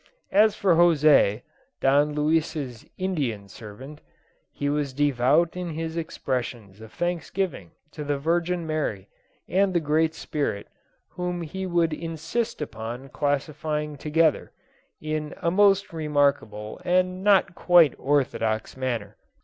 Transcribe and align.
As 0.31 0.55
for 0.55 0.73
José, 0.77 1.43
Don 1.79 2.15
Luis's 2.15 2.87
Indian 2.97 3.47
servant, 3.47 4.01
he 4.51 4.67
was 4.67 4.93
devout 4.93 5.55
in 5.55 5.75
his 5.75 5.95
expressions 5.95 6.81
of 6.81 6.91
thanksgiving 6.91 7.69
to 7.91 8.03
the 8.03 8.17
Virgin 8.17 8.65
Mary 8.65 9.09
and 9.47 9.75
the 9.75 9.79
Great 9.79 10.15
Spirit, 10.15 10.65
whom 11.09 11.43
he 11.43 11.67
would 11.67 11.93
insist 11.93 12.63
upon 12.63 13.09
classifying 13.09 13.95
together, 13.95 14.51
in 14.99 15.35
a 15.37 15.51
most 15.51 15.93
remarkable 15.93 16.81
and 16.83 17.23
not 17.23 17.53
quite 17.53 17.93
orthodox 17.99 18.75
manner. 18.75 19.17